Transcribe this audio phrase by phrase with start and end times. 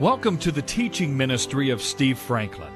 [0.00, 2.72] Welcome to the teaching ministry of Steve Franklin.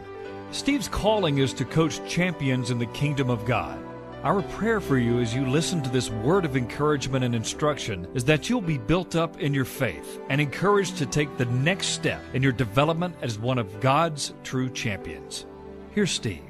[0.51, 3.83] Steve's calling is to coach champions in the kingdom of God.
[4.23, 8.27] Our prayer for you as you listen to this word of encouragement and instruction is
[8.27, 12.21] that you'll be built up in your faith and encouraged to take the next step
[12.35, 15.47] in your development as one of God's true champions.
[15.93, 16.43] Here's Steve.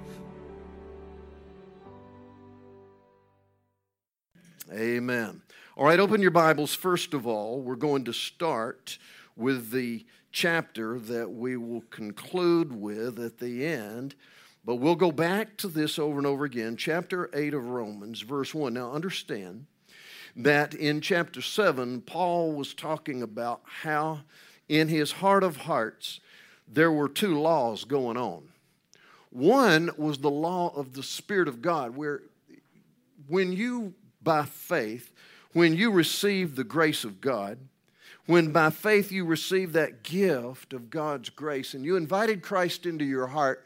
[4.73, 5.41] Amen.
[5.77, 6.75] All right, open your Bibles.
[6.75, 8.99] First of all, we're going to start
[9.37, 10.05] with the
[10.35, 14.17] chapter that we will conclude with at the end.
[14.65, 16.77] But we'll go back to this over and over again.
[16.77, 18.75] Chapter 8 of Romans, verse 1.
[18.75, 19.67] Now, understand
[20.35, 24.23] that in chapter 7, Paul was talking about how
[24.69, 26.19] in his heart of hearts
[26.67, 28.49] there were two laws going on.
[29.31, 32.23] One was the law of the Spirit of God, where
[33.29, 35.13] when you, by faith,
[35.53, 37.59] when you receive the grace of God,
[38.27, 43.05] when by faith you received that gift of God's grace and you invited Christ into
[43.05, 43.65] your heart,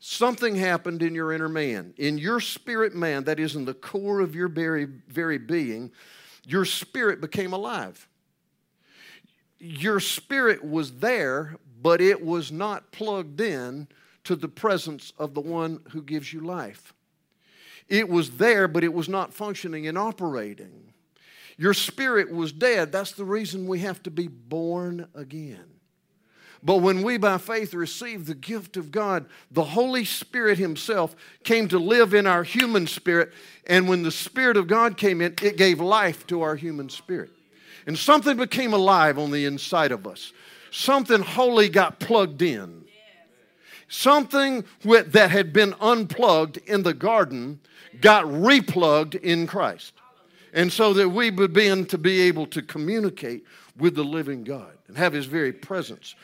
[0.00, 1.94] something happened in your inner man.
[1.96, 5.92] In your spirit man, that is in the core of your very, very being,
[6.44, 8.08] your spirit became alive.
[9.60, 13.86] Your spirit was there, but it was not plugged in
[14.24, 16.92] to the presence of the one who gives you life.
[17.88, 20.91] It was there, but it was not functioning and operating.
[21.58, 22.92] Your spirit was dead.
[22.92, 25.64] That's the reason we have to be born again.
[26.64, 31.66] But when we by faith receive the gift of God, the Holy Spirit Himself came
[31.68, 33.32] to live in our human spirit.
[33.66, 37.30] And when the Spirit of God came in, it gave life to our human spirit.
[37.86, 40.32] And something became alive on the inside of us.
[40.70, 42.84] Something holy got plugged in.
[43.88, 47.60] Something that had been unplugged in the garden
[48.00, 49.92] got replugged in Christ
[50.52, 53.44] and so that we would begin to be able to communicate
[53.78, 56.14] with the living God and have His very presence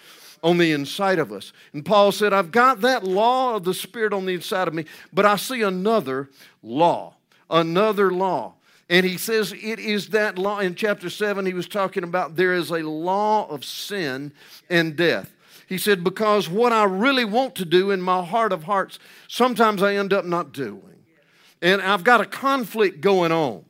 [0.42, 1.52] on the inside of us.
[1.72, 4.84] And Paul said, I've got that law of the Spirit on the inside of me,
[5.12, 6.30] but I see another
[6.62, 7.14] law,
[7.50, 8.54] another law.
[8.91, 10.60] And he says it is that law.
[10.60, 14.32] In chapter 7, he was talking about there is a law of sin
[14.70, 15.34] and death.
[15.69, 18.98] He said, because what I really want to do in my heart of hearts,
[19.28, 20.82] sometimes I end up not doing.
[21.60, 23.64] And I've got a conflict going on.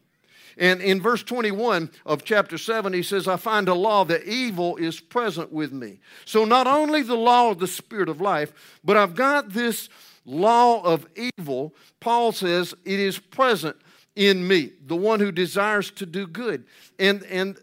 [0.59, 4.77] And in verse 21 of chapter 7, he says, I find a law that evil
[4.77, 6.01] is present with me.
[6.25, 8.53] So not only the law of the Spirit of life,
[8.85, 9.89] but I've got this
[10.25, 11.07] law of
[11.39, 11.75] evil.
[12.01, 13.77] Paul says it is present
[14.17, 16.65] in me, the one who desires to do good.
[16.99, 17.57] And, and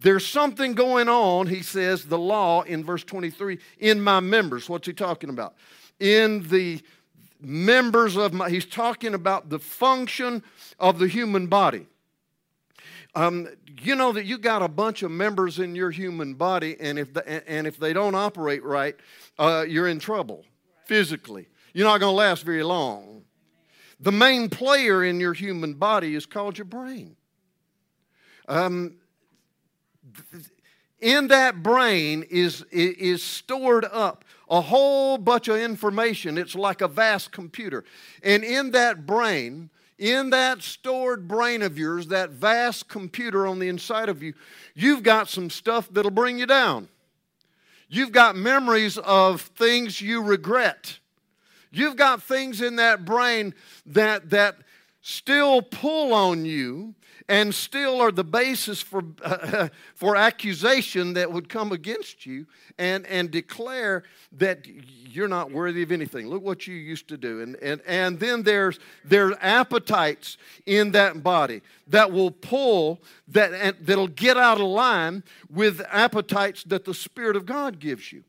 [0.00, 4.68] there's something going on, he says, the law in verse 23, in my members.
[4.68, 5.54] What's he talking about?
[5.98, 6.82] In the
[7.40, 10.42] members of my, he's talking about the function
[10.78, 11.86] of the human body.
[13.16, 13.48] Um,
[13.80, 17.12] you know that you got a bunch of members in your human body, and if,
[17.14, 18.96] the, and if they don't operate right,
[19.38, 20.44] uh, you're in trouble
[20.84, 21.46] physically.
[21.72, 23.22] You're not going to last very long.
[24.00, 27.16] The main player in your human body is called your brain.
[28.48, 28.96] Um,
[31.00, 36.36] in that brain is, is stored up a whole bunch of information.
[36.38, 37.84] It's like a vast computer.
[38.22, 43.68] And in that brain, in that stored brain of yours, that vast computer on the
[43.68, 44.34] inside of you,
[44.74, 46.88] you've got some stuff that'll bring you down.
[47.88, 50.98] You've got memories of things you regret.
[51.70, 53.54] You've got things in that brain
[53.86, 54.56] that, that
[55.00, 56.94] still pull on you
[57.28, 62.46] and still are the basis for, uh, for accusation that would come against you
[62.78, 64.02] and, and declare
[64.32, 66.28] that you're not worthy of anything.
[66.28, 67.40] Look what you used to do.
[67.40, 70.36] And, and, and then there's, there's appetites
[70.66, 76.64] in that body that will pull, that, and, that'll get out of line with appetites
[76.64, 78.24] that the Spirit of God gives you.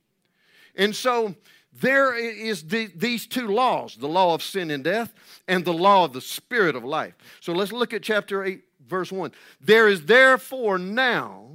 [0.78, 1.35] And so
[1.81, 5.13] there is the, these two laws the law of sin and death
[5.47, 9.12] and the law of the spirit of life so let's look at chapter 8 verse
[9.12, 9.31] 1.
[9.62, 11.50] There is therefore now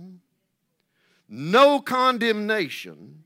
[1.29, 3.25] no condemnation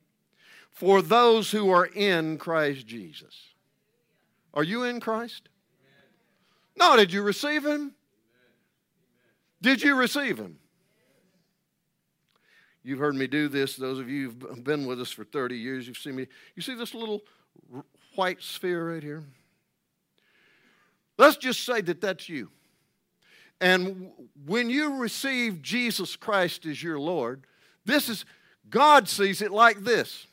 [0.71, 3.34] for those who are in Christ Jesus.
[4.53, 5.48] Are you in Christ?
[6.77, 7.95] No, did you receive Him?
[9.62, 10.59] Did you receive Him?
[12.83, 13.77] You've heard me do this.
[13.77, 16.27] Those of you who've been with us for 30 years, you've seen me.
[16.54, 17.22] You see this little
[18.15, 19.24] white sphere right here?
[21.16, 22.51] Let's just say that that's you.
[23.65, 24.11] And
[24.45, 27.45] when you receive Jesus Christ as your Lord,
[27.87, 28.27] this is,
[28.69, 30.27] God sees it like this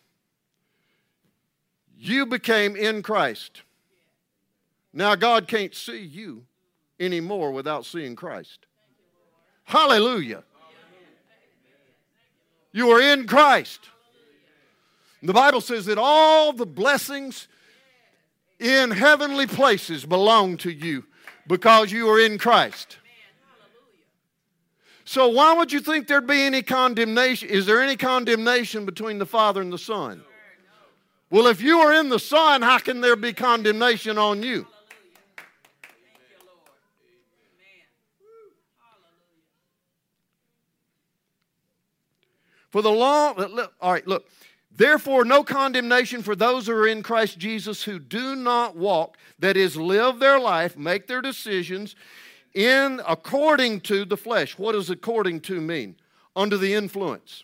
[1.98, 3.62] you became in Christ.
[4.92, 6.44] Now, God can't see you
[7.00, 8.66] anymore without seeing Christ.
[9.64, 10.44] Hallelujah.
[12.74, 13.80] You are in Christ.
[15.24, 17.48] The Bible says that all the blessings
[18.60, 21.06] in heavenly places belong to you
[21.48, 22.98] because you are in Christ.
[25.12, 27.50] So, why would you think there'd be any condemnation?
[27.50, 30.24] Is there any condemnation between the Father and the Son?
[31.30, 34.66] Well, if you are in the Son, how can there be condemnation on you?
[42.70, 43.34] For the law,
[43.82, 44.30] all right, look.
[44.74, 49.58] Therefore, no condemnation for those who are in Christ Jesus who do not walk, that
[49.58, 51.98] is, live their life, make their decisions
[52.54, 54.58] in according to the flesh.
[54.58, 55.96] What does according to mean?
[56.36, 57.44] Under the influence.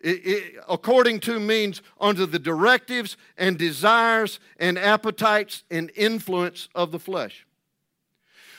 [0.00, 6.90] It, it, according to means under the directives and desires and appetites and influence of
[6.90, 7.46] the flesh.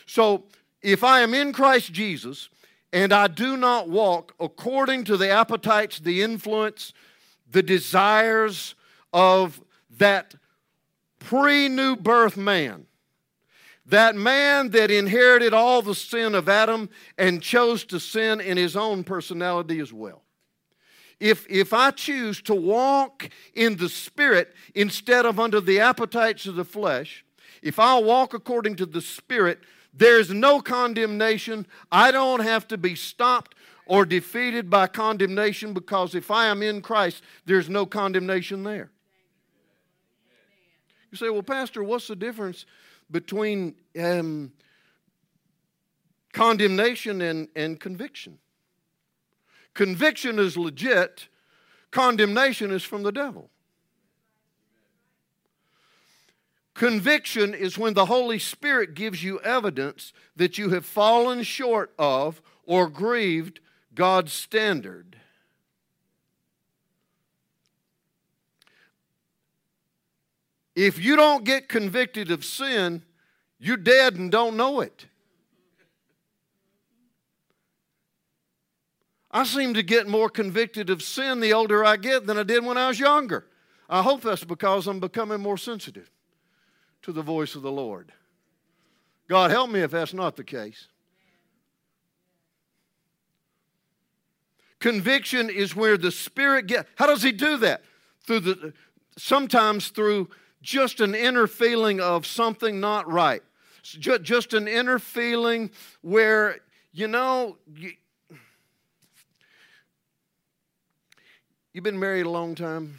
[0.06, 0.44] So,
[0.84, 2.50] if I am in Christ Jesus,
[2.94, 6.94] and I do not walk according to the appetites, the influence,
[7.50, 8.76] the desires
[9.14, 9.62] of
[9.98, 10.36] that
[11.20, 12.86] pre new birth man.
[13.88, 18.76] That man that inherited all the sin of Adam and chose to sin in his
[18.76, 20.22] own personality as well.
[21.20, 26.56] If, if I choose to walk in the Spirit instead of under the appetites of
[26.56, 27.24] the flesh,
[27.62, 29.60] if I walk according to the Spirit,
[29.94, 31.68] there's no condemnation.
[31.92, 33.56] I don't have to be stopped
[33.86, 38.90] or defeated by condemnation because if I am in Christ, there's no condemnation there.
[41.12, 42.66] You say, well, Pastor, what's the difference
[43.12, 44.52] between um,
[46.34, 48.38] condemnation and, and conviction?
[49.74, 51.28] Conviction is legit,
[51.92, 53.50] condemnation is from the devil.
[56.74, 62.42] Conviction is when the Holy Spirit gives you evidence that you have fallen short of
[62.64, 63.60] or grieved
[63.94, 65.18] God's standard.
[70.76, 73.04] If you don't get convicted of sin,
[73.60, 75.06] you're dead and don't know it.
[79.32, 82.66] I seem to get more convicted of sin the older I get than I did
[82.66, 83.48] when I was younger.
[83.90, 86.10] I hope that's because I'm becoming more sensitive
[87.04, 88.12] to the voice of the Lord.
[89.28, 90.88] God, help me if that's not the case.
[94.80, 96.90] Conviction is where the Spirit gets.
[96.96, 97.84] How does He do that?
[98.26, 98.74] Through the
[99.18, 100.30] sometimes through
[100.62, 103.42] just an inner feeling of something not right.
[103.84, 105.72] Just an inner feeling
[106.02, 106.58] where,
[106.94, 107.94] you know, you,
[111.74, 112.98] you've been married a long time.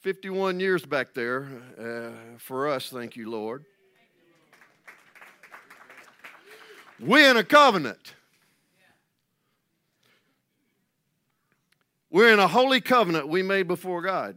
[0.00, 1.46] 51 years back there
[1.78, 3.66] uh, for us, thank you, Lord.
[6.98, 8.14] We're in a covenant.
[12.10, 14.36] We're in a holy covenant we made before God.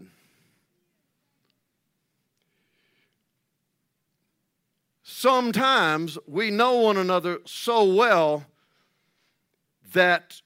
[5.01, 8.45] Sometimes we know one another so well
[9.93, 10.41] that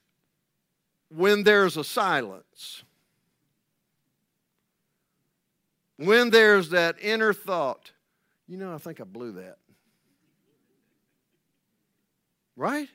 [1.10, 2.84] when there's a silence,
[5.96, 7.92] when there's that inner thought,
[8.46, 9.58] you know, I think I blew that.
[12.56, 12.88] Right?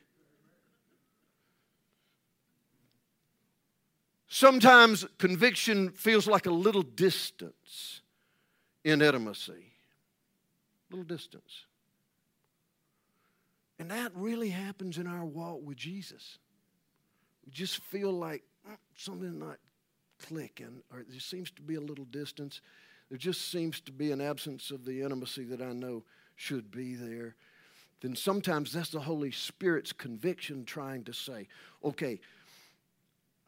[4.44, 8.02] Sometimes conviction feels like a little distance
[8.84, 9.72] in intimacy.
[10.92, 11.64] Little distance.
[13.80, 16.40] And that really happens in our walk with Jesus.
[17.46, 19.60] We just feel like mm, something not
[20.22, 22.60] clicking, or there seems to be a little distance.
[23.08, 26.04] There just seems to be an absence of the intimacy that I know
[26.36, 27.38] should be there
[28.04, 31.48] then sometimes that's the Holy Spirit's conviction trying to say,
[31.86, 32.20] okay,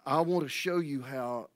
[0.05, 1.49] I want to show you how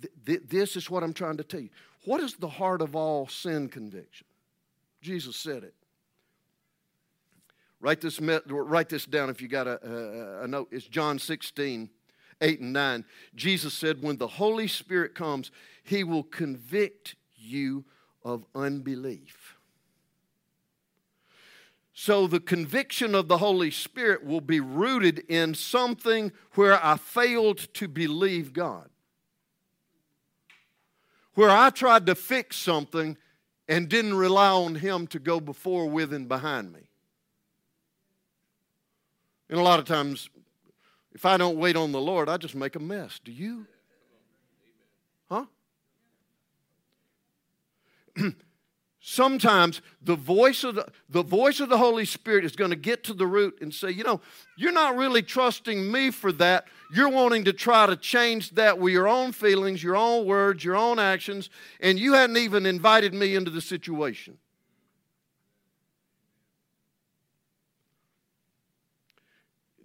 [0.00, 1.70] th- th- this is what I'm trying to tell you.
[2.04, 4.26] What is the heart of all sin conviction?
[5.02, 5.74] Jesus said it.
[7.80, 10.68] Write this, write this down if you got a, a, a note.
[10.72, 11.88] It's John 16,
[12.40, 13.04] 8 and 9.
[13.36, 15.52] Jesus said, When the Holy Spirit comes,
[15.84, 17.84] he will convict you
[18.24, 19.57] of unbelief.
[22.00, 27.74] So the conviction of the Holy Spirit will be rooted in something where I failed
[27.74, 28.88] to believe God.
[31.34, 33.16] Where I tried to fix something
[33.66, 36.88] and didn't rely on Him to go before, with, and behind me.
[39.50, 40.30] And a lot of times,
[41.10, 43.18] if I don't wait on the Lord, I just make a mess.
[43.24, 43.66] Do you?
[45.28, 45.46] Huh?
[49.08, 53.02] sometimes the voice of the, the voice of the holy spirit is going to get
[53.02, 54.20] to the root and say you know
[54.58, 56.66] you're not really trusting me for that.
[56.92, 60.76] You're wanting to try to change that with your own feelings your own words your
[60.76, 61.48] own actions
[61.80, 64.36] and you hadn't even invited me into the situation.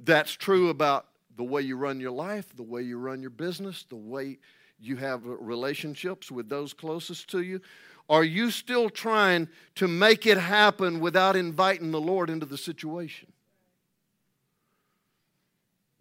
[0.04, 1.06] That's true about
[1.38, 4.38] the way you run your life the way you run your business the way
[4.80, 7.62] you have relationships with those closest to you
[8.10, 13.32] are you still trying to make it happen without inviting the Lord into the situation?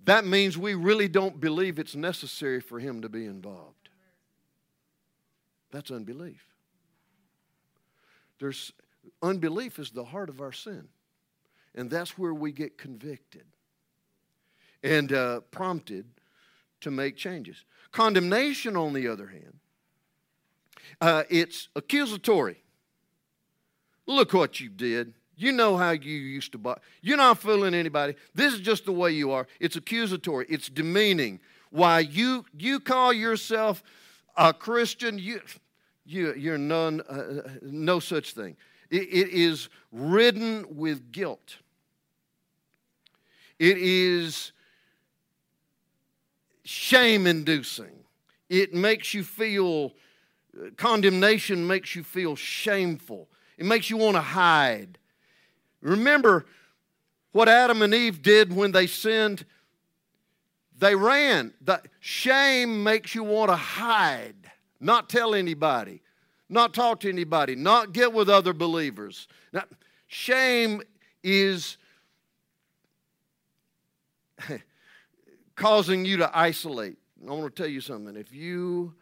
[0.04, 3.88] That means we really don't believe it's necessary for Him to be involved.
[5.70, 6.44] That's unbelief.
[8.40, 8.72] There's,
[9.22, 10.88] unbelief is the heart of our sin,
[11.74, 13.44] and that's where we get convicted
[14.82, 16.06] and uh, prompted
[16.80, 17.64] to make changes.
[17.92, 19.54] Condemnation, on the other hand,
[21.00, 22.62] uh, it's accusatory.
[24.06, 25.14] Look what you did.
[25.36, 26.78] You know how you used to buy.
[27.00, 28.14] You're not fooling anybody.
[28.34, 29.46] This is just the way you are.
[29.60, 30.46] It's accusatory.
[30.48, 31.40] It's demeaning.
[31.70, 33.82] Why you you call yourself
[34.36, 35.18] a Christian?
[35.18, 35.40] You
[36.04, 38.56] you you're none uh, uh no such thing.
[38.90, 41.56] It, it is ridden with guilt.
[43.58, 44.52] It is
[46.64, 48.04] shame inducing.
[48.50, 49.92] It makes you feel
[50.76, 53.28] condemnation makes you feel shameful,
[53.58, 54.98] it makes you want to hide.
[55.80, 56.46] Remember
[57.32, 59.44] what Adam and Eve did when they sinned?
[60.78, 61.54] They ran.
[61.60, 66.02] The shame makes you want to hide, not tell anybody,
[66.48, 69.28] not talk to anybody, not get with other believers.
[69.52, 69.64] Now,
[70.08, 70.82] shame
[71.22, 71.76] is
[75.56, 76.96] causing you to isolate.
[77.26, 78.16] I want to tell you something.
[78.16, 78.94] If you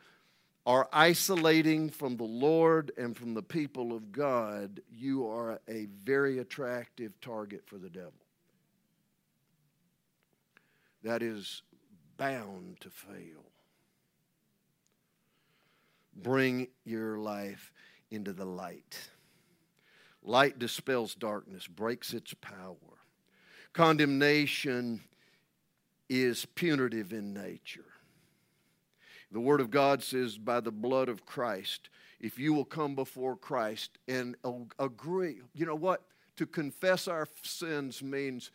[0.70, 6.38] are isolating from the Lord and from the people of God, you are a very
[6.38, 8.12] attractive target for the devil.
[11.02, 11.62] That is
[12.18, 13.42] bound to fail.
[16.14, 17.72] Bring your life
[18.12, 19.10] into the light.
[20.22, 22.76] Light dispels darkness, breaks its power.
[23.72, 25.00] Condemnation
[26.08, 27.89] is punitive in nature.
[29.32, 31.88] The Word of God says, by the blood of Christ,
[32.20, 34.37] if you will come before Christ and
[34.78, 36.02] agree, you know what?
[36.37, 38.50] To confess our sins means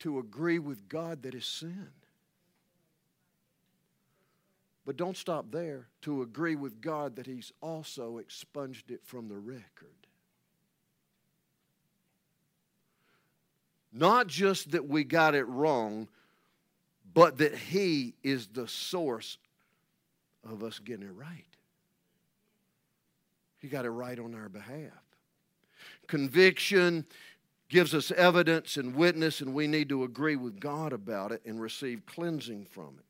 [0.00, 1.88] to agree with God that is sin.
[4.84, 5.86] But don't stop there.
[6.02, 9.62] To agree with God that He's also expunged it from the record.
[13.92, 16.08] Not just that we got it wrong,
[17.14, 19.38] but that He is the source
[20.50, 21.44] of us getting it right.
[23.58, 24.92] He got it right on our behalf.
[26.08, 27.06] Conviction
[27.68, 31.60] gives us evidence and witness, and we need to agree with God about it and
[31.60, 33.04] receive cleansing from it.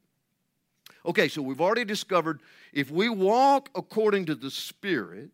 [1.04, 2.40] Okay, so we've already discovered
[2.72, 5.30] if we walk according to the Spirit,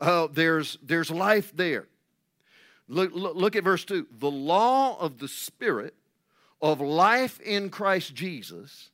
[0.00, 1.88] uh, there's, there's life there.
[2.88, 4.06] Look, look, look at verse 2.
[4.18, 5.94] The law of the Spirit
[6.62, 8.90] of life in Christ Jesus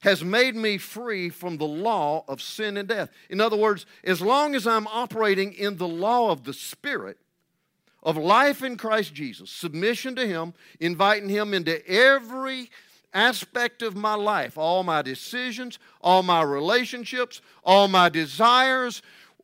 [0.00, 3.10] has made me free from the law of sin and death.
[3.28, 7.18] In other words, as long as I'm operating in the law of the Spirit,
[8.02, 12.70] of life in Christ Jesus, submission to Him, inviting Him into every
[13.12, 19.02] aspect of my life, all my decisions, all my relationships, all my desires.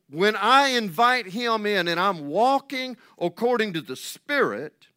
[0.09, 4.87] When I invite Him in and I'm walking according to the Spirit,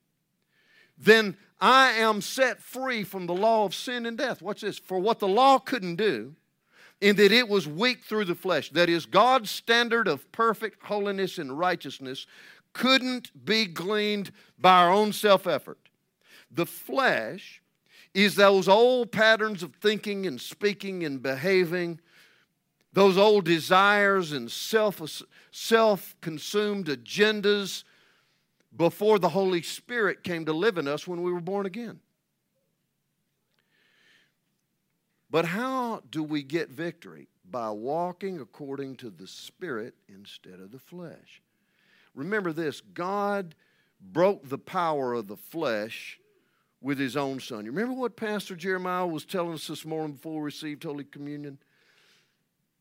[0.97, 4.41] then I am set free from the law of sin and death.
[4.41, 4.79] Watch this.
[4.79, 6.35] For what the law couldn't do,
[7.01, 11.39] in that it was weak through the flesh, that is, God's standard of perfect holiness
[11.39, 12.27] and righteousness
[12.73, 15.79] couldn't be gleaned by our own self effort.
[16.51, 17.61] The flesh
[18.15, 22.01] is those old patterns of thinking and speaking and behaving,
[22.93, 27.85] those old desires and self consumed agendas
[28.77, 32.01] before the Holy Spirit came to live in us when we were born again.
[35.31, 37.29] But how do we get victory?
[37.51, 41.43] By walking according to the Spirit instead of the flesh.
[42.15, 43.55] Remember this God
[44.01, 46.19] broke the power of the flesh
[46.81, 47.65] with his own son.
[47.65, 51.59] You remember what Pastor Jeremiah was telling us this morning before we received Holy Communion?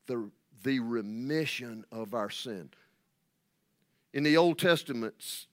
[0.06, 0.29] The,
[0.63, 2.70] the remission of our sin.
[4.13, 5.48] In the Old Testament,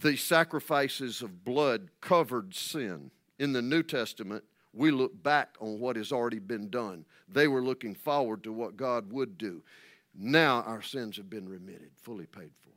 [0.00, 3.10] the sacrifices of blood covered sin.
[3.38, 7.04] In the New Testament, we look back on what has already been done.
[7.28, 9.62] They were looking forward to what God would do.
[10.14, 12.70] Now our sins have been remitted, fully paid for.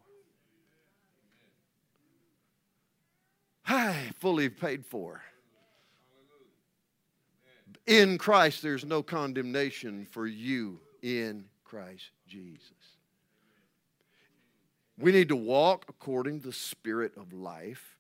[3.63, 5.21] Hi, fully paid for.
[7.87, 12.92] In Christ, there's no condemnation for you in Christ Jesus.
[14.97, 17.97] We need to walk according to the spirit of life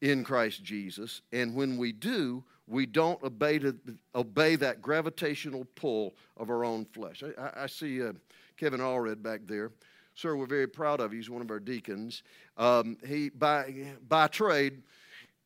[0.00, 1.22] in Christ Jesus.
[1.32, 3.76] And when we do, we don't obey, to,
[4.14, 7.22] obey that gravitational pull of our own flesh.
[7.38, 8.12] I, I see uh,
[8.56, 9.72] Kevin Allred back there.
[10.14, 11.18] Sir, we're very proud of you.
[11.18, 12.22] He's one of our deacons.
[12.56, 14.82] Um, he, by, by trade,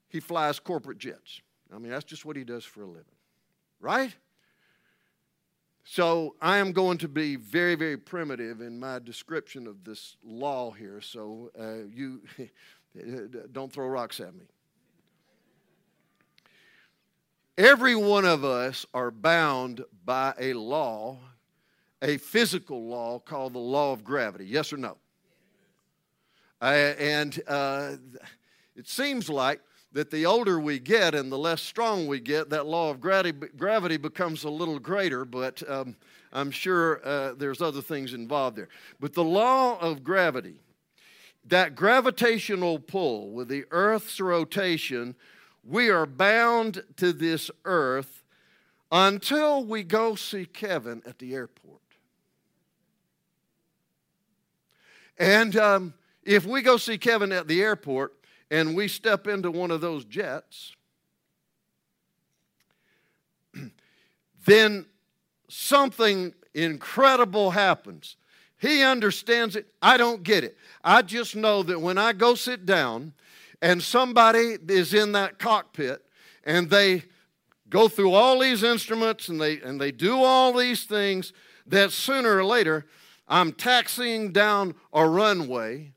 [0.08, 1.40] he flies corporate jets.
[1.74, 3.04] I mean, that's just what he does for a living,
[3.80, 4.14] right?
[5.84, 10.70] So I am going to be very, very primitive in my description of this law
[10.70, 11.00] here.
[11.00, 12.22] So uh, you
[13.52, 14.44] don't throw rocks at me.
[17.58, 21.18] Every one of us are bound by a law,
[22.00, 24.46] a physical law called the law of gravity.
[24.46, 24.96] Yes or no?
[26.60, 27.96] Uh, and uh,
[28.76, 29.60] it seems like
[29.92, 33.96] that the older we get and the less strong we get, that law of gravity
[33.96, 35.96] becomes a little greater, but um,
[36.32, 38.68] I'm sure uh, there's other things involved there.
[39.00, 40.60] But the law of gravity,
[41.46, 45.14] that gravitational pull with the Earth's rotation,
[45.64, 48.24] we are bound to this earth
[48.90, 51.80] until we go see Kevin at the airport.
[55.18, 55.94] And um,
[56.24, 58.14] if we go see Kevin at the airport,
[58.52, 60.76] and we step into one of those jets,
[64.44, 64.84] then
[65.48, 68.16] something incredible happens.
[68.58, 69.68] He understands it.
[69.80, 70.58] I don't get it.
[70.84, 73.14] I just know that when I go sit down
[73.62, 76.04] and somebody is in that cockpit
[76.44, 77.04] and they
[77.70, 81.32] go through all these instruments and they, and they do all these things,
[81.66, 82.84] that sooner or later
[83.26, 85.94] I'm taxiing down a runway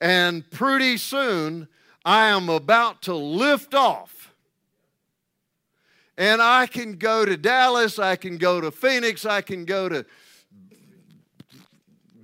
[0.00, 1.66] and pretty soon
[2.06, 4.32] I am about to lift off.
[6.16, 10.06] And I can go to Dallas, I can go to Phoenix, I can go to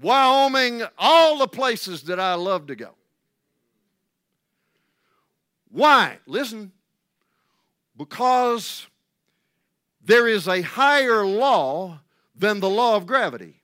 [0.00, 2.90] Wyoming, all the places that I love to go.
[5.68, 6.18] Why?
[6.26, 6.70] Listen,
[7.96, 8.86] because
[10.00, 12.00] there is a higher law
[12.36, 13.61] than the law of gravity.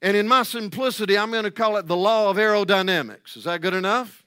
[0.00, 3.36] And in my simplicity, I'm going to call it the law of aerodynamics.
[3.36, 4.24] Is that good enough?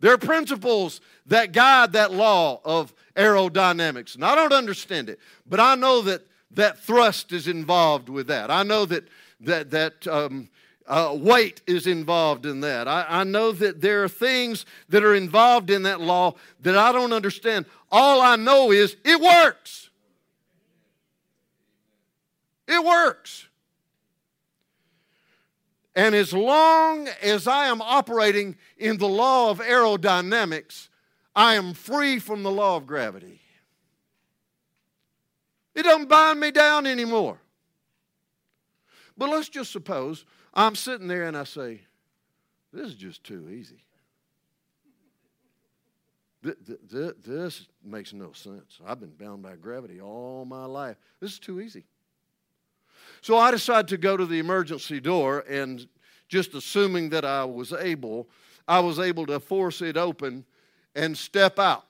[0.00, 4.14] There are principles that guide that law of aerodynamics.
[4.14, 8.50] And I don't understand it, but I know that, that thrust is involved with that.
[8.50, 9.08] I know that,
[9.40, 10.48] that, that um,
[10.86, 12.86] uh, weight is involved in that.
[12.86, 16.92] I, I know that there are things that are involved in that law that I
[16.92, 17.66] don't understand.
[17.90, 19.90] All I know is it works.
[22.68, 23.47] It works.
[25.98, 30.90] And as long as I am operating in the law of aerodynamics,
[31.34, 33.40] I am free from the law of gravity.
[35.74, 37.40] It doesn't bind me down anymore.
[39.16, 41.80] But let's just suppose I'm sitting there and I say,
[42.72, 43.82] This is just too easy.
[46.44, 48.78] This makes no sense.
[48.86, 50.96] I've been bound by gravity all my life.
[51.18, 51.86] This is too easy.
[53.20, 55.86] So I decided to go to the emergency door, and
[56.28, 58.28] just assuming that I was able,
[58.66, 60.44] I was able to force it open
[60.94, 61.84] and step out.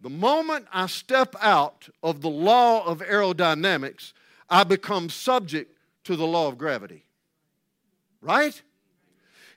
[0.00, 4.12] The moment I step out of the law of aerodynamics,
[4.48, 7.04] I become subject to the law of gravity.
[8.20, 8.62] Right?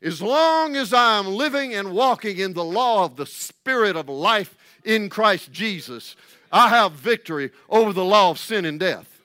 [0.03, 4.09] As long as I am living and walking in the law of the Spirit of
[4.09, 6.15] life in Christ Jesus,
[6.51, 9.21] I have victory over the law of sin and death.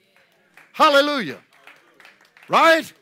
[0.72, 1.38] Hallelujah.
[2.48, 2.92] Right?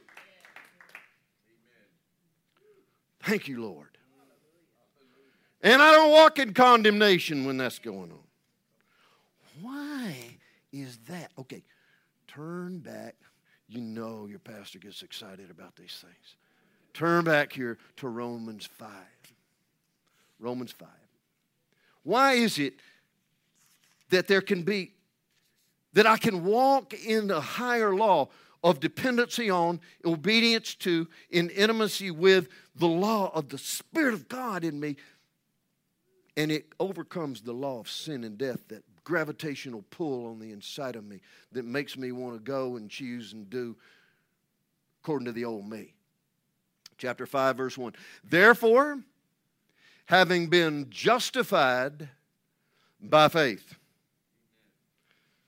[3.25, 3.89] Thank you, Lord.
[5.61, 8.19] And I don't walk in condemnation when that's going on.
[9.63, 10.15] Why
[10.73, 11.33] is that?
[11.39, 11.65] Okay,
[12.29, 13.17] turn back.
[13.67, 16.37] You know your pastor gets excited about these things.
[16.95, 18.89] Turn back here to Romans 5.
[20.39, 20.89] Romans 5.
[22.05, 22.75] Why is it
[24.11, 24.93] that there can be,
[25.93, 28.29] that I can walk in the higher law
[28.63, 34.65] of dependency on, obedience to, in intimacy with the law of the Spirit of God
[34.65, 34.97] in me,
[36.37, 40.97] and it overcomes the law of sin and death, that gravitational pull on the inside
[40.97, 41.21] of me
[41.53, 43.77] that makes me want to go and choose and do
[45.03, 45.93] according to the old me.
[47.05, 47.93] Chapter 5, verse 1.
[48.25, 48.99] Therefore,
[50.07, 52.09] having been justified
[52.99, 53.75] by faith,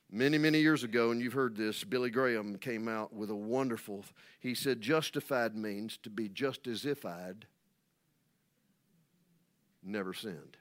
[0.08, 4.04] Many, many years ago, and you've heard this, Billy Graham came out with a wonderful,
[4.38, 7.46] he said, justified means to be just as if I'd
[9.82, 10.56] never sinned.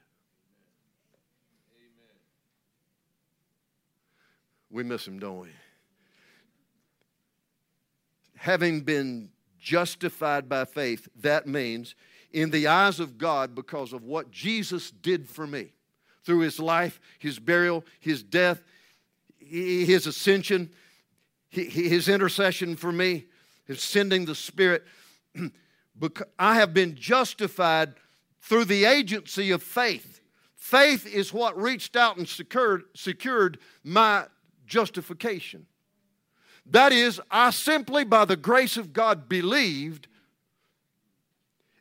[4.70, 5.48] We miss him, don't we?
[8.36, 9.30] Having been
[9.66, 11.96] justified by faith, that means
[12.32, 15.72] in the eyes of God because of what Jesus did for me
[16.22, 18.62] through his life, his burial, his death,
[19.40, 20.70] his ascension,
[21.48, 23.26] his intercession for me,
[23.64, 24.84] his sending the Spirit.
[26.38, 27.94] I have been justified
[28.40, 30.20] through the agency of faith.
[30.54, 34.26] Faith is what reached out and secured, secured my
[34.64, 35.66] justification.
[36.70, 40.08] That is, I simply, by the grace of God, believed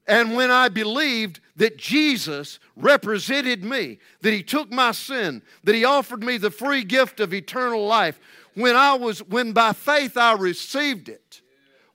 [0.07, 5.83] and when I believed that Jesus represented me, that He took my sin, that He
[5.83, 8.19] offered me the free gift of eternal life,
[8.53, 11.41] when I was, when by faith I received it,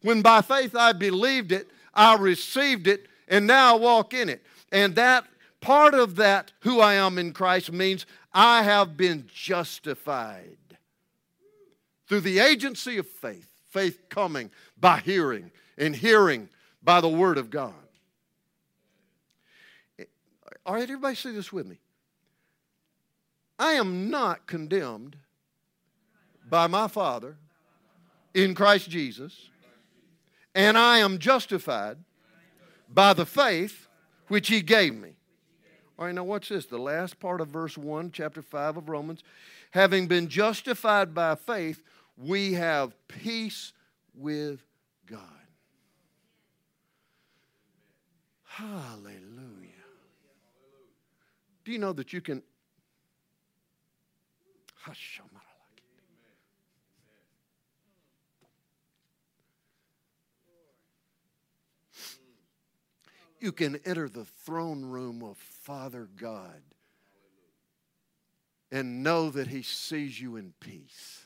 [0.03, 4.42] when by faith I believed it, I received it, and now I walk in it.
[4.72, 5.24] And that
[5.61, 10.57] part of that, who I am in Christ, means I have been justified
[12.11, 13.46] through the agency of faith.
[13.68, 16.49] Faith coming by hearing, and hearing
[16.83, 17.73] by the Word of God.
[20.66, 21.79] All right, everybody say this with me.
[23.61, 25.14] I am not condemned
[26.49, 27.37] by my Father
[28.35, 29.49] in Christ Jesus,
[30.53, 31.96] and I am justified
[32.92, 33.87] by the faith
[34.27, 35.11] which He gave me.
[35.96, 36.66] All right, now watch this.
[36.66, 39.23] The last part of verse 1, chapter 5 of Romans.
[39.70, 41.85] Having been justified by faith,
[42.21, 43.73] we have peace
[44.15, 44.61] with
[45.07, 45.21] God.
[48.45, 49.71] Hallelujah.
[51.65, 52.43] Do you know that you can?
[63.41, 66.61] You can enter the throne room of Father God
[68.71, 71.25] and know that He sees you in peace.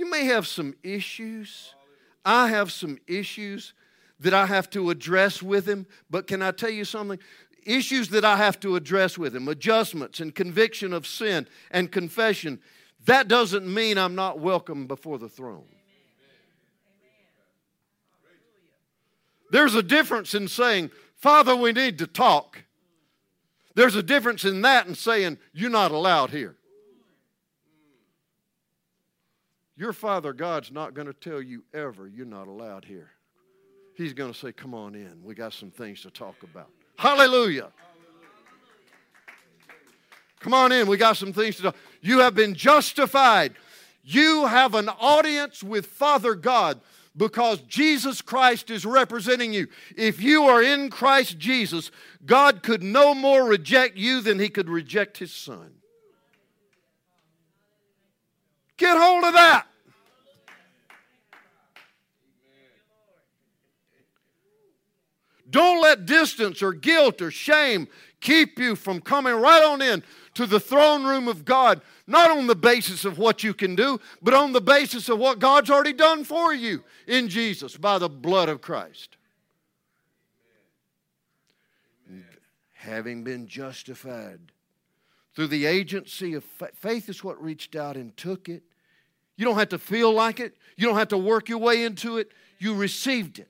[0.00, 1.74] You may have some issues.
[2.24, 3.74] I have some issues
[4.18, 7.18] that I have to address with Him, but can I tell you something?
[7.66, 12.58] issues that I have to address with him, adjustments and conviction of sin and confession,
[13.04, 15.66] that doesn't mean I'm not welcome before the throne.
[19.50, 22.62] There's a difference in saying, Father, we need to talk.
[23.74, 26.56] There's a difference in that and saying, You're not allowed here.
[29.80, 33.12] Your Father God's not going to tell you ever you're not allowed here.
[33.94, 35.24] He's going to say, Come on in.
[35.24, 36.68] We got some things to talk about.
[36.98, 37.70] Hallelujah.
[40.40, 40.86] Come on in.
[40.86, 41.76] We got some things to talk.
[42.02, 43.54] You have been justified.
[44.04, 46.78] You have an audience with Father God
[47.16, 49.66] because Jesus Christ is representing you.
[49.96, 51.90] If you are in Christ Jesus,
[52.26, 55.70] God could no more reject you than he could reject his son.
[58.76, 59.66] Get hold of that.
[65.50, 67.88] Don't let distance or guilt or shame
[68.20, 70.02] keep you from coming right on in
[70.34, 73.98] to the throne room of God, not on the basis of what you can do,
[74.22, 78.08] but on the basis of what God's already done for you in Jesus by the
[78.08, 79.16] blood of Christ.
[82.74, 84.40] Having been justified
[85.34, 88.62] through the agency of faith, faith is what reached out and took it.
[89.36, 92.18] You don't have to feel like it, you don't have to work your way into
[92.18, 92.32] it.
[92.58, 93.48] You received it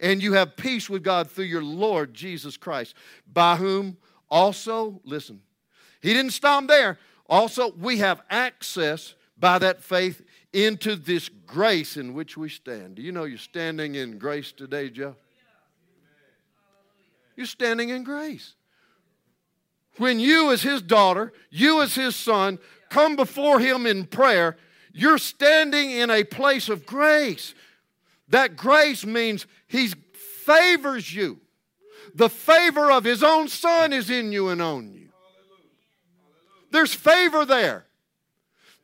[0.00, 2.94] and you have peace with God through your Lord Jesus Christ,
[3.32, 3.96] by whom
[4.30, 5.40] also, listen,
[6.00, 6.98] he didn't stop there.
[7.28, 12.96] Also, we have access by that faith into this grace in which we stand.
[12.96, 15.14] Do you know you're standing in grace today, Jeff?
[17.36, 18.54] You're standing in grace.
[19.98, 22.58] When you, as his daughter, you, as his son,
[22.88, 24.56] come before him in prayer,
[24.92, 27.54] you're standing in a place of grace.
[28.28, 29.88] That grace means He
[30.44, 31.40] favors you.
[32.14, 35.08] The favor of His own Son is in you and on you.
[36.70, 37.86] There's favor there.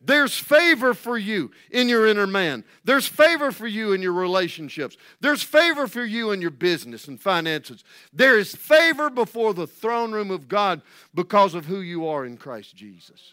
[0.06, 2.64] There's favor for you in your inner man.
[2.84, 4.98] There's favor for you in your relationships.
[5.20, 7.84] There's favor for you in your business and finances.
[8.12, 10.82] There is favor before the throne room of God
[11.14, 13.32] because of who you are in Christ Jesus.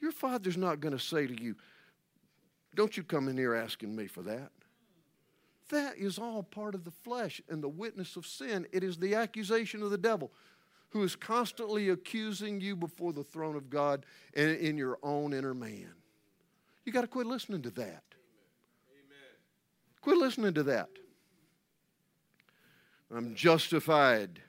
[0.00, 1.56] Your Father's not going to say to you,
[2.76, 4.52] don't you come in here asking me for that.
[5.70, 8.66] That is all part of the flesh and the witness of sin.
[8.70, 10.30] It is the accusation of the devil.
[10.90, 15.54] who is constantly accusing you before the throne of God and in your own inner
[15.54, 15.92] man.
[16.84, 18.02] You got to quit listening to that.
[18.88, 19.34] Amen.
[20.00, 20.88] Quit listening to that.
[23.14, 24.40] I'm justified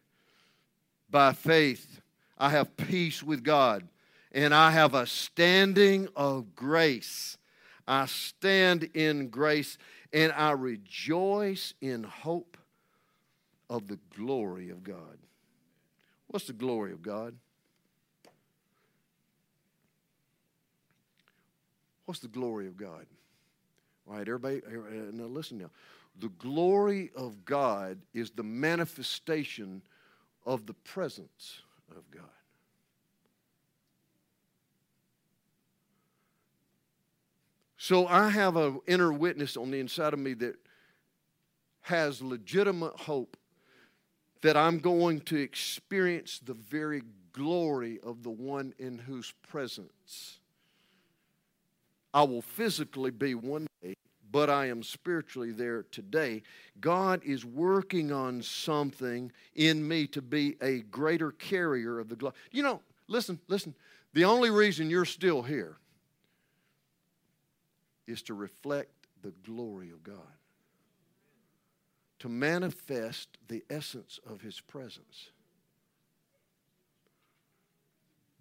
[1.10, 2.02] by faith.
[2.38, 3.88] I have peace with God,
[4.32, 7.38] and I have a standing of grace.
[7.88, 9.78] I stand in grace,
[10.12, 12.58] and I rejoice in hope
[13.70, 15.18] of the glory of God.
[16.28, 17.34] What's the glory of God?
[22.06, 23.06] What's the glory of God?
[24.08, 25.70] All right, everybody, eh, now listen now.
[26.20, 29.82] The glory of God is the manifestation
[30.46, 32.24] of the presence of God.
[37.88, 40.58] So I have an inner witness on the inside of me that
[41.84, 43.38] has legitimate hope
[44.42, 50.40] that I'm going to experience the very glory of the one in whose presence
[52.14, 53.94] I will physically be one day,
[54.34, 56.42] but I am spiritually there today.
[56.82, 62.36] God is working on something in me to be a greater carrier of the glory.
[62.52, 63.74] You know, listen, listen.
[64.12, 65.78] The only reason you're still here
[68.08, 70.16] is to reflect the glory of God,
[72.20, 75.32] to manifest the essence of His presence.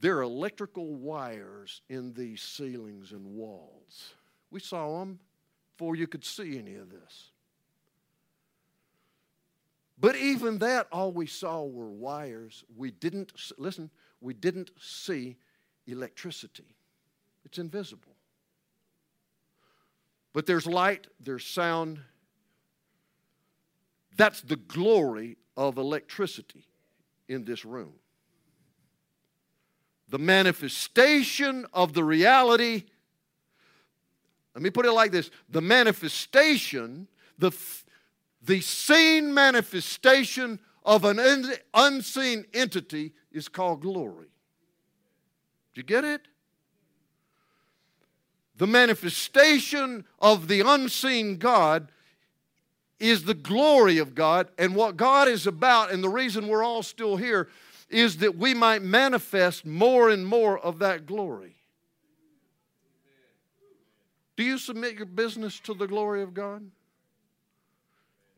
[0.01, 4.15] There are electrical wires in these ceilings and walls.
[4.51, 5.19] We saw them
[5.77, 7.31] before you could see any of this.
[9.99, 12.65] But even that, all we saw were wires.
[12.77, 15.37] We didn't, listen, we didn't see
[15.87, 16.77] electricity.
[17.45, 18.16] It's invisible.
[20.37, 21.99] But there's light, there's sound.
[24.19, 26.67] That's the glory of electricity
[27.27, 27.95] in this room
[30.11, 32.85] the manifestation of the reality.
[34.55, 37.51] Let me put it like this the manifestation, the,
[38.43, 41.19] the seen manifestation of an
[41.73, 44.29] unseen entity is called glory.
[45.73, 46.29] Do you get it?
[48.59, 51.89] The manifestation of the unseen God
[52.99, 56.83] is the glory of God, and what God is about, and the reason we're all
[56.83, 57.49] still here
[57.91, 61.57] is that we might manifest more and more of that glory.
[64.37, 66.63] Do you submit your business to the glory of God?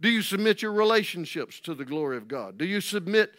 [0.01, 2.57] Do you submit your relationships to the glory of God?
[2.57, 3.35] Do you submit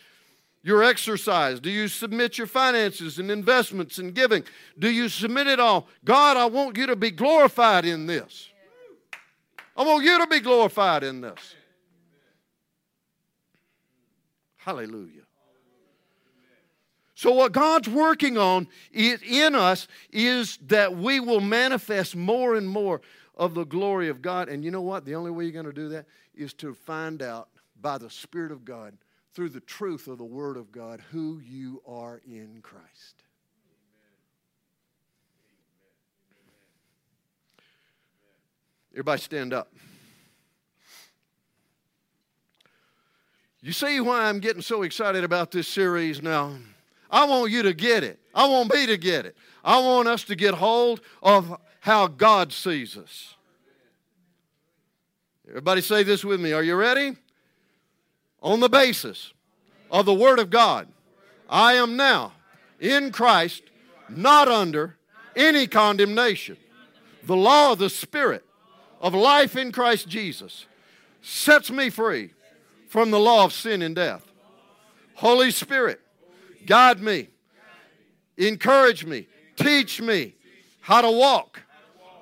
[0.69, 1.59] your exercise?
[1.59, 4.43] Do you submit your finances and investments and giving?
[4.77, 5.87] Do you submit it all?
[6.05, 8.49] God, I want you to be glorified in this.
[9.75, 11.55] I want you to be glorified in this.
[14.57, 15.23] Hallelujah.
[17.15, 23.01] So, what God's working on in us is that we will manifest more and more
[23.35, 24.49] of the glory of God.
[24.49, 25.03] And you know what?
[25.03, 26.05] The only way you're going to do that
[26.35, 27.49] is to find out
[27.81, 28.95] by the Spirit of God,
[29.39, 33.23] through the truth of the Word of God, who you are in Christ.
[38.91, 39.73] Everybody stand up.
[43.61, 46.57] You see why I'm getting so excited about this series now?
[47.09, 48.19] I want you to get it.
[48.35, 49.37] I want me to get it.
[49.63, 53.35] I want us to get hold of how God sees us.
[55.47, 56.51] Everybody say this with me.
[56.51, 57.15] Are you ready?
[58.41, 59.33] On the basis
[59.91, 60.87] of the Word of God,
[61.49, 62.33] I am now
[62.79, 63.63] in Christ,
[64.07, 64.97] not under
[65.35, 66.57] any condemnation.
[67.23, 68.45] The law of the Spirit
[69.01, 70.65] of life in Christ Jesus
[71.21, 72.31] sets me free
[72.87, 74.25] from the law of sin and death.
[75.15, 75.99] Holy Spirit,
[76.65, 77.27] guide me,
[78.37, 80.35] encourage me, teach me
[80.81, 81.61] how to walk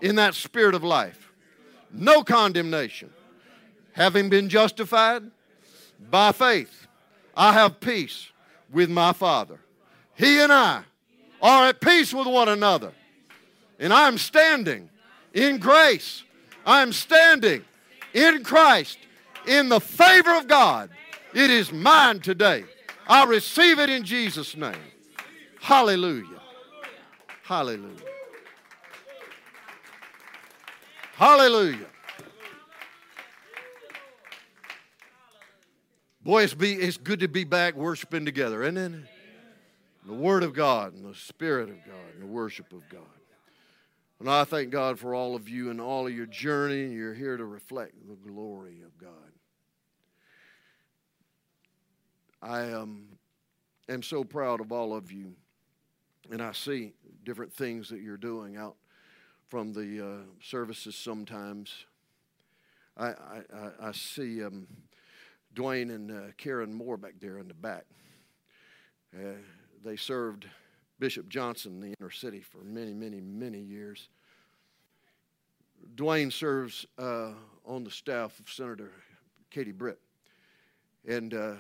[0.01, 1.32] in that spirit of life.
[1.91, 3.12] No condemnation.
[3.93, 5.23] Having been justified
[5.99, 6.88] by faith,
[7.36, 8.29] I have peace
[8.71, 9.60] with my Father.
[10.15, 10.83] He and I
[11.41, 12.91] are at peace with one another.
[13.79, 14.89] And I'm standing
[15.33, 16.23] in grace.
[16.65, 17.63] I'm standing
[18.13, 18.97] in Christ
[19.45, 20.89] in the favor of God.
[21.33, 22.65] It is mine today.
[23.07, 24.75] I receive it in Jesus' name.
[25.62, 26.41] Hallelujah.
[27.43, 28.03] Hallelujah.
[31.15, 31.86] Hallelujah.
[36.27, 39.05] Boy, it's, be, it's good to be back worshiping together, isn't it?
[40.05, 42.99] The Word of God and the Spirit of God and the worship of God.
[44.19, 46.87] And I thank God for all of you and all of your journey.
[46.87, 49.31] You're here to reflect the glory of God.
[52.41, 53.05] I um,
[53.87, 55.33] am so proud of all of you,
[56.29, 56.91] and I see
[57.23, 58.75] different things that you're doing out
[59.45, 61.85] from the uh, services sometimes.
[62.97, 64.67] I, I, I see um,
[65.57, 67.85] Dwayne and uh, Karen Moore back there in the back.
[69.15, 69.33] Uh,
[69.83, 70.47] they served
[70.99, 74.09] Bishop Johnson in the inner city for many, many, many years.
[75.95, 77.31] Dwayne serves uh,
[77.65, 78.91] on the staff of Senator
[79.49, 79.99] Katie Britt.
[81.07, 81.53] And uh,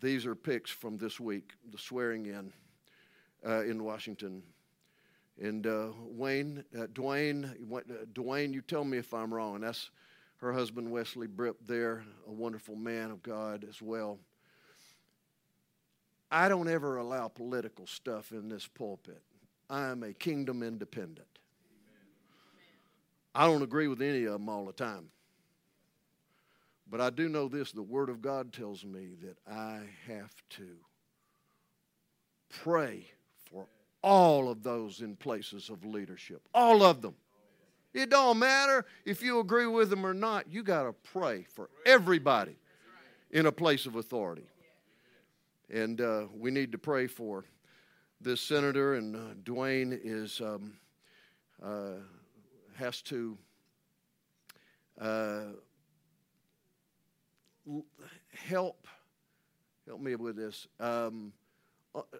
[0.00, 2.52] these are pics from this week, the swearing in
[3.46, 4.42] uh, in Washington.
[5.42, 7.52] And uh, Wayne, Dwayne,
[8.12, 9.60] Dwayne, you tell me if I'm wrong.
[9.60, 9.90] That's
[10.44, 14.18] her husband Wesley Britt there, a wonderful man of God as well.
[16.30, 19.22] I don't ever allow political stuff in this pulpit.
[19.70, 21.38] I am a kingdom independent.
[23.34, 25.06] I don't agree with any of them all the time.
[26.90, 30.76] But I do know this the Word of God tells me that I have to
[32.62, 33.06] pray
[33.50, 33.64] for
[34.02, 36.42] all of those in places of leadership.
[36.52, 37.14] All of them.
[37.94, 40.52] It don't matter if you agree with them or not.
[40.52, 42.56] You got to pray for everybody
[43.30, 44.46] in a place of authority.
[45.70, 47.44] And uh, we need to pray for
[48.20, 50.74] this senator, and uh, Dwayne is um,
[51.62, 52.00] uh,
[52.74, 53.38] has to
[55.00, 55.42] uh,
[58.32, 58.86] help
[59.86, 61.32] help me with this um,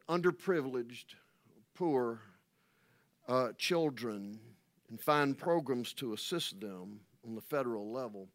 [0.09, 1.15] underprivileged,
[1.75, 2.21] poor
[3.29, 4.39] uh, children
[4.95, 8.29] and find programs to assist them on the federal level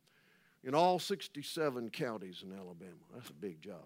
[0.66, 3.00] in all 67 counties in Alabama.
[3.14, 3.86] That's a big job.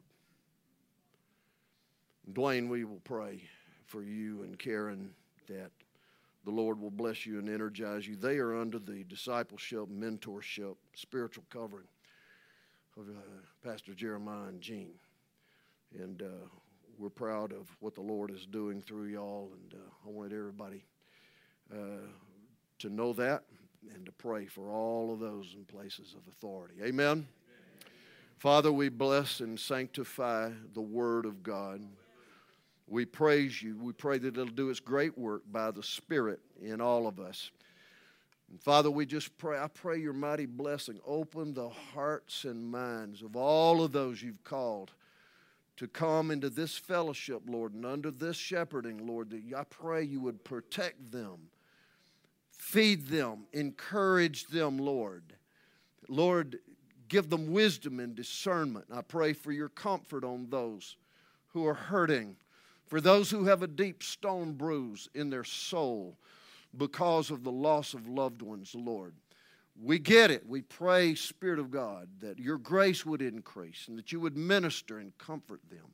[2.31, 3.43] Dwayne, we will pray
[3.85, 5.11] for you and Karen
[5.47, 5.69] that
[6.45, 8.15] the Lord will bless you and energize you.
[8.15, 11.85] They are under the discipleship, mentorship, spiritual covering
[12.97, 13.21] of uh,
[13.63, 14.95] Pastor Jeremiah and Jean.
[15.93, 16.47] And uh,
[16.97, 19.51] we're proud of what the Lord is doing through y'all.
[19.53, 20.83] And uh, I wanted everybody
[21.71, 22.07] uh,
[22.83, 23.43] to know that
[23.95, 26.75] and to pray for all of those in places of authority.
[26.83, 27.07] Amen?
[27.07, 27.27] Amen.
[28.37, 31.81] Father, we bless and sanctify the Word of God.
[32.87, 33.77] We praise you.
[33.81, 37.51] We pray that it'll do its great work by the Spirit in all of us.
[38.51, 40.99] And Father, we just pray, I pray your mighty blessing.
[41.07, 44.91] Open the hearts and minds of all of those you've called
[45.77, 50.19] to come into this fellowship, Lord, and under this shepherding, Lord, that I pray you
[50.19, 51.49] would protect them,
[52.63, 55.23] feed them, encourage them, Lord.
[56.07, 56.59] Lord,
[57.07, 58.85] give them wisdom and discernment.
[58.91, 60.97] I pray for your comfort on those
[61.49, 62.35] who are hurting
[62.93, 66.15] for those who have a deep stone bruise in their soul
[66.77, 69.15] because of the loss of loved ones, Lord.
[69.81, 70.47] We get it.
[70.47, 74.99] We pray, Spirit of God, that your grace would increase and that you would minister
[74.99, 75.87] and comfort them.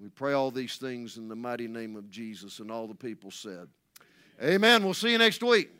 [0.00, 3.32] We pray all these things in the mighty name of Jesus, and all the people
[3.32, 3.66] said,
[4.40, 4.84] Amen.
[4.84, 5.70] We'll see you next week.